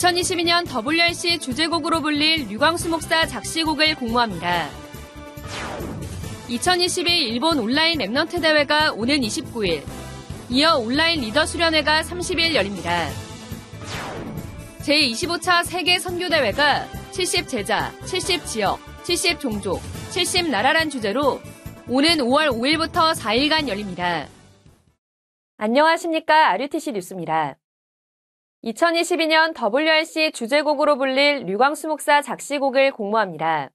[0.00, 4.70] 2022년 WRC 주제곡으로 불릴 류광수 목사 작시곡을 공모합니다.
[6.48, 9.82] 2022 일본 온라인 Remnant 대회가 오는 29일,
[10.48, 13.08] 이어 온라인 리더 수련회가 30일 열립니다.
[14.78, 19.82] 제25차 세계 선교대회가 70 제자, 70 지역, 70 종족,
[20.12, 21.40] 70 나라란 주제로
[21.88, 24.26] 오는 5월 5일부터 4일간 열립니다.
[25.58, 26.52] 안녕하십니까.
[26.52, 27.58] RUTC 뉴스입니다.
[28.64, 33.70] 2022년 WRC 주제곡으로 불릴 류광수 목사 작시곡을 공모합니다.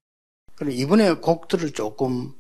[0.70, 2.34] 이번에 곡들을 조금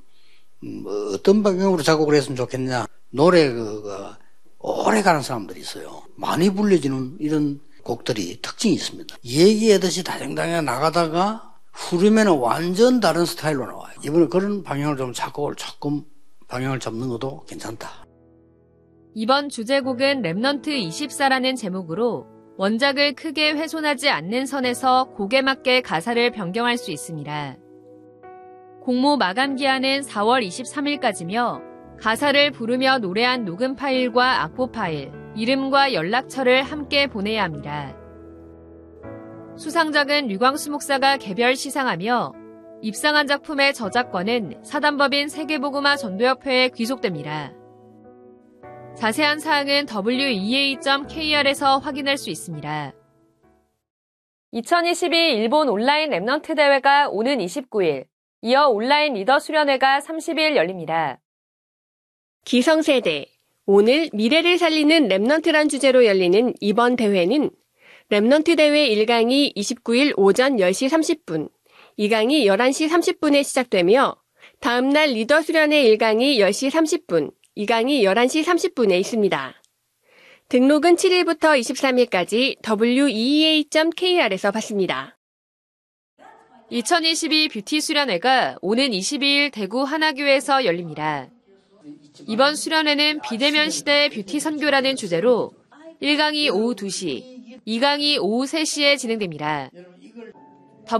[0.63, 2.85] 음, 어떤 방향으로 작곡을 했으면 좋겠냐.
[3.09, 4.19] 노래가
[4.59, 6.03] 오래 가는 사람들이 있어요.
[6.15, 9.15] 많이 불려지는 이런 곡들이 특징이 있습니다.
[9.25, 13.93] 얘기하듯이 다정다정 나가다가 후르면 완전 다른 스타일로 나와요.
[14.03, 16.03] 이번에 그런 방향을 좀 작곡을 조금
[16.47, 18.05] 방향을 잡는 것도 괜찮다.
[19.15, 26.91] 이번 주제곡은 Remnant 24라는 제목으로 원작을 크게 훼손하지 않는 선에서 곡에 맞게 가사를 변경할 수
[26.91, 27.57] 있습니다.
[28.81, 31.61] 공모 마감 기한은 4월 23일까지며
[31.99, 37.97] 가사를 부르며 노래한 녹음 파일과 악보 파일, 이름과 연락처를 함께 보내야 합니다.
[39.57, 42.33] 수상작은 류광수 목사가 개별 시상하며
[42.81, 47.53] 입상한 작품의 저작권은 사단법인 세계복음화 전도협회에 귀속됩니다.
[48.97, 52.93] 자세한 사항은 wea.kr에서 확인할 수 있습니다.
[54.51, 58.05] 2022 일본 온라인 Remnant 대회가 오는 29일,
[58.41, 61.19] 이어 온라인 리더 수련회가 30일 열립니다.
[62.45, 63.25] 기성세대,
[63.65, 67.49] 오늘 미래를 살리는 Remnant란 주제로 열리는 이번 대회는
[68.09, 70.87] Remnant 대회 1강이 29일 오전 10시
[71.25, 71.49] 30분,
[71.99, 74.15] 2강이 11시 30분에 시작되며
[74.61, 79.53] 다음날 리더 수련회 1강이 10시 30분, 2강이 11시 30분에 있습니다.
[80.49, 85.17] 등록은 7일부터 23일까지 wea.kr에서 받습니다.
[86.69, 91.29] 2022 뷰티 수련회가 오는 22일 대구 하나교에서 열립니다.
[92.27, 95.53] 이번 수련회는 비대면 시대의 뷰티 선교라는 주제로
[96.01, 99.69] 1강이 오후 2시, 2강이 오후 3시에 진행됩니다.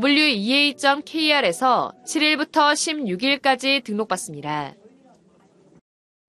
[0.02, 4.76] wea.kr에서 7일부터 16일까지 등록받습니다.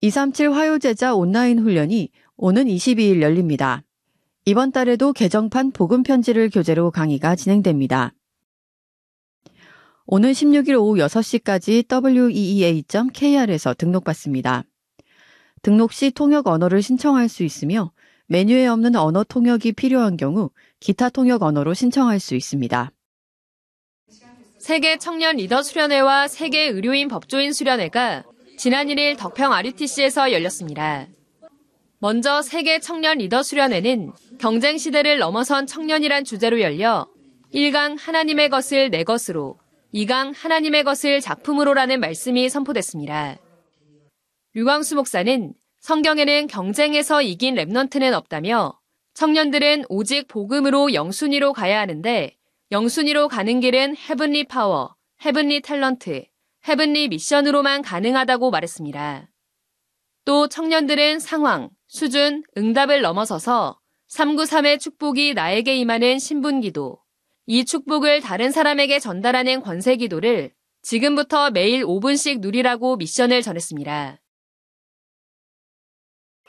[0.01, 3.83] 237 화요제자 온라인 훈련이 오는 22일 열립니다.
[4.45, 8.13] 이번 달에도 개정판 복음 편지를 교재로 강의가 진행됩니다.
[10.05, 14.65] 오는 16일 오후 6시까지 weea.kr에서 등록받습니다.
[15.63, 17.91] 등록 시 통역 언어를 신청할 수 있으며
[18.27, 22.91] 메뉴에 없는 언어 통역이 필요한 경우 기타 통역 언어로 신청할 수 있습니다.
[24.59, 28.25] 세계 청년 리더 수련회와 세계 의료인 법조인 수련회가
[28.57, 31.05] 지난 1일 덕평 RUTC에서 열렸습니다.
[31.99, 37.07] 먼저 세계 청년 리더 수련회는 경쟁 시대를 넘어선 청년이란 주제로 열려
[37.53, 39.59] 1강 하나님의 것을 내 것으로,
[39.93, 43.37] 2강 하나님의 것을 작품으로라는 말씀이 선포됐습니다.
[44.53, 48.79] 류광수 목사는 성경에는 경쟁에서 이긴 Remnant는 없다며
[49.13, 52.35] 청년들은 오직 복음으로 영순위로 가야 하는데
[52.71, 56.25] 영순위로 가는 길은 Heavenly Power, Heavenly Talent,
[56.67, 59.29] Heavenly Mission으로만 가능하다고 말했습니다.
[60.25, 63.79] 또 청년들은 상황, 수준, 응답을 넘어서서
[64.09, 66.99] 393의 축복이 나에게 임하는 신분기도,
[67.45, 70.51] 이 축복을 다른 사람에게 전달하는 권세기도를
[70.81, 74.19] 지금부터 매일 5분씩 누리라고 미션을 전했습니다.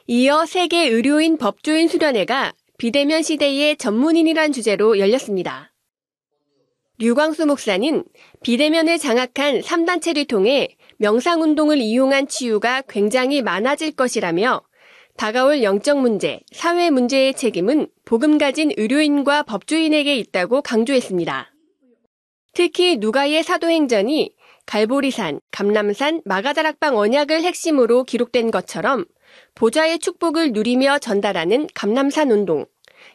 [0.09, 5.73] 이어 세계 의료인 법조인 수련회가 비대면 시대의 전문인이란 주제로 열렸습니다.
[7.01, 8.05] 류광수 목사는
[8.43, 14.63] 비대면을 장악한 3단체를 통해 명상운동을 이용한 치유가 굉장히 많아질 것이라며
[15.17, 21.53] 다가올 영적 문제, 사회 문제의 책임은 복음 가진 의료인과 법조인에게 있다고 강조했습니다.
[22.55, 24.35] 특히 누가의 사도행전이
[24.67, 29.05] 갈보리산, 감남산, 마가다락방 언약을 핵심으로 기록된 것처럼
[29.55, 32.67] 보좌의 축복을 누리며 전달하는 감남산 운동,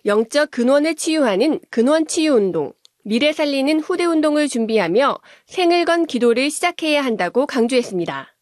[0.06, 2.72] 영적 근원을 치유하는 근원 치유 운동,
[3.06, 8.34] 미래 살리는 후대 운동을 준비하며 생을 건 기도를 시작해야 한다고 강조했습니다.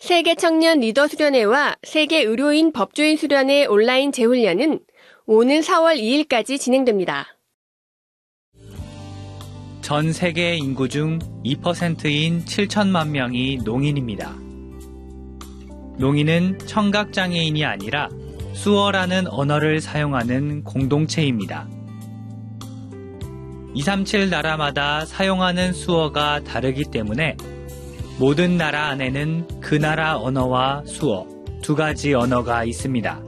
[0.00, 4.80] 세계 청년 리더 수련회와 세계 의료인 법조인 수련회 온라인 재훈련은
[5.26, 7.38] 오는 4월 2일까지 진행됩니다.
[9.80, 14.34] 전 세계 인구 중 2%인 7천만 명이 농인입니다.
[15.98, 18.08] 농인은 청각장애인이 아니라
[18.54, 21.68] 수어라는 언어를 사용하는 공동체입니다.
[23.74, 27.36] 237 나라마다 사용하는 수어가 다르기 때문에
[28.18, 31.26] 모든 나라 안에는 그 나라 언어와 수어
[31.62, 33.22] 두 가지 언어가 있습니다.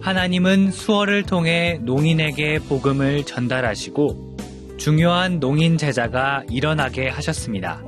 [0.00, 4.36] 하나님은 수어를 통해 농인에게 복음을 전달하시고
[4.78, 7.82] 중요한 농인 제자가 일어나게 하셨습니다.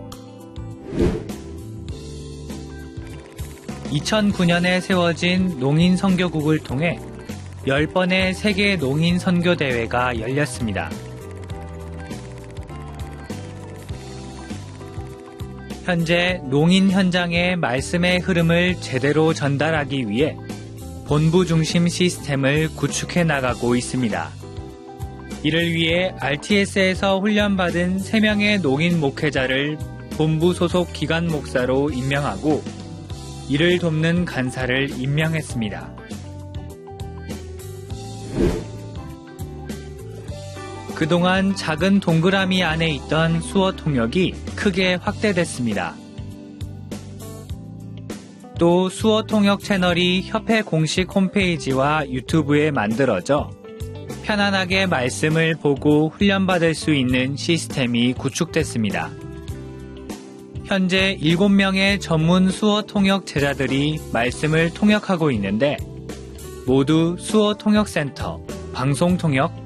[3.92, 6.98] 2009년에 세워진 농인 선교국을 통해
[7.66, 10.90] 10번의 세계 농인 선교 대회가 열렸습니다.
[15.84, 20.36] 현재 농인 현장의 말씀의 흐름을 제대로 전달하기 위해
[21.06, 24.30] 본부 중심 시스템을 구축해 나가고 있습니다.
[25.44, 29.78] 이를 위해 RTS에서 훈련받은 3명의 농인 목회자를
[30.16, 32.62] 본부 소속 기관 목사로 임명하고
[33.48, 36.02] 이를 돕는 간사를 임명했습니다.
[41.02, 45.96] 그동안 작은 동그라미 안에 있던 수어 통역이 크게 확대됐습니다.
[48.56, 53.50] 또 수어 통역 채널이 협회 공식 홈페이지와 유튜브에 만들어져
[54.22, 59.10] 편안하게 말씀을 보고 훈련받을 수 있는 시스템이 구축됐습니다.
[60.66, 65.76] 현재 7명의 전문 수어 통역 제자들이 말씀을 통역하고 있는데
[66.64, 68.40] 모두 수어 통역센터,
[68.72, 69.61] 방송 통역,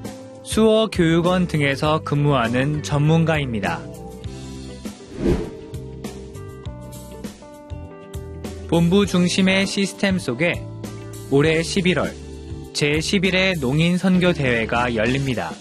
[0.47, 3.81] 수어 교육원 등에서 근무하는 전문가입니다.
[8.69, 10.53] 본부 중심의 시스템 속에
[11.31, 12.13] 올해 11월
[12.71, 15.51] 제11회 농인 선교 대회가 열립니다.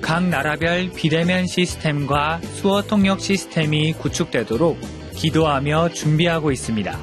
[0.00, 4.78] 각 나라별 비대면 시스템과 수어 통역 시스템이 구축되도록
[5.16, 6.96] 기도하며 준비하고 있습니다.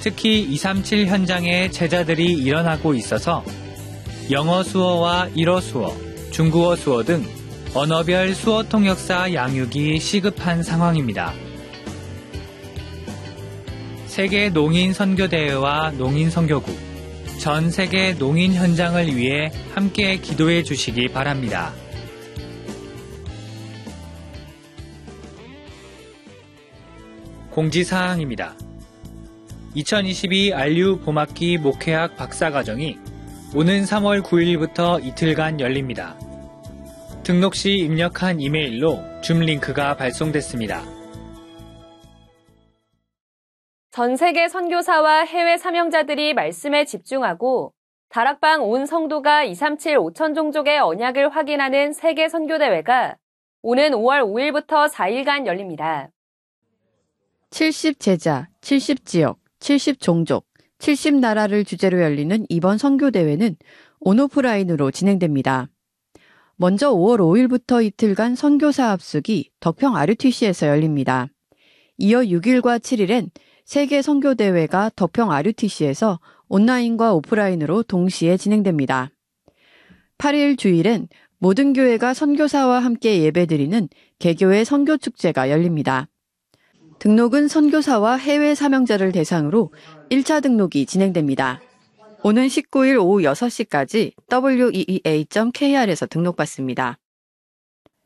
[0.00, 3.44] 특히 237 현장에 제자들이 일어나고 있어서
[4.30, 5.92] 영어 수어와 일어 수어,
[6.30, 7.24] 중국어 수어 등
[7.74, 11.32] 언어별 수어 통역사 양육이 시급한 상황입니다.
[14.06, 16.78] 세계 농인 선교대회와 농인 선교국,
[17.40, 21.72] 전 세계 농인 현장을 위해 함께 기도해 주시기 바랍니다.
[27.50, 28.54] 공지사항입니다.
[29.74, 33.09] 2022 알류 봄학기 목회학 박사과정이
[33.52, 36.16] 오는 3월 9일부터 이틀간 열립니다.
[37.24, 40.84] 등록 시 입력한 이메일로 줌 링크가 발송됐습니다.
[43.90, 47.72] 전 세계 선교사와 해외 사명자들이 말씀에 집중하고
[48.08, 53.16] 다락방 온 성도가 237 5천 종족의 언약을 확인하는 세계 선교대회가
[53.62, 56.08] 오는 5월 5일부터 4일간 열립니다.
[57.50, 60.46] 70 제자, 70 지역, 70 종족,
[60.80, 63.56] 70나라를 주제로 열리는 이번 선교대회는
[64.00, 65.68] 온오프라인으로 진행됩니다.
[66.56, 71.28] 먼저 5월 5일부터 이틀간 선교사 합숙이 덕평 RUTC에서 열립니다.
[71.98, 73.30] 이어 6일과 7일엔
[73.64, 76.18] 세계 선교대회가 덕평 RUTC에서
[76.48, 79.10] 온라인과 오프라인으로 동시에 진행됩니다.
[80.18, 83.88] 8일 주일엔 모든 교회가 선교사와 함께 예배드리는
[84.18, 86.08] 개교회 선교축제가 열립니다.
[87.00, 89.72] 등록은 선교사와 해외 사명자를 대상으로
[90.10, 91.62] 1차 등록이 진행됩니다.
[92.22, 96.98] 오는 19일 오후 6시까지 weea.kr에서 등록받습니다.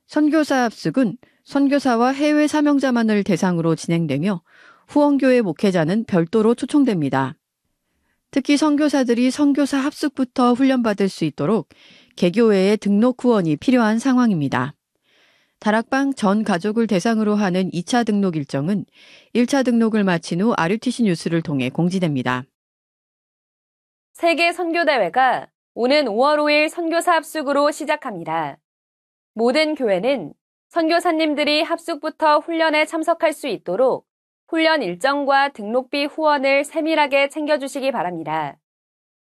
[0.06, 4.43] 선교사 합숙은 선교사와 해외 사명자만을 대상으로 진행되며
[4.87, 7.35] 후원교회 목회자는 별도로 초청됩니다.
[8.30, 11.68] 특히 선교사들이 선교사 합숙부터 훈련받을 수 있도록
[12.14, 14.75] 개교회의 등록 후원이 필요한 상황입니다.
[15.61, 18.84] 다락방 전 가족을 대상으로 하는 2차 등록 일정은
[19.34, 22.44] 1차 등록을 마친 후 RUTC 뉴스를 통해 공지됩니다.
[24.12, 28.58] 세계 선교대회가 오는 5월 5일 선교사 합숙으로 시작합니다.
[29.34, 30.34] 모든 교회는
[30.68, 34.06] 선교사님들이 합숙부터 훈련에 참석할 수 있도록
[34.49, 38.56] 훈련 일정과 등록비 후원을 세밀하게 챙겨주시기 바랍니다.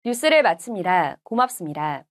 [0.05, 1.17] 뉴스를 마칩니다.
[1.23, 2.05] 고맙습니다.